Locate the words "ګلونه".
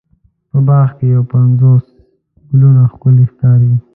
2.49-2.81